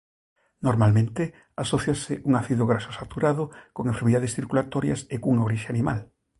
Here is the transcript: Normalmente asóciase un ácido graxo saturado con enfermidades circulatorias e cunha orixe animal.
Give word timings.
Normalmente 0.67 1.23
asóciase 1.63 2.13
un 2.27 2.33
ácido 2.41 2.63
graxo 2.69 2.91
saturado 2.99 3.43
con 3.75 3.83
enfermidades 3.91 4.35
circulatorias 4.37 4.99
e 5.13 5.15
cunha 5.23 5.45
orixe 5.47 5.69
animal. 5.73 5.99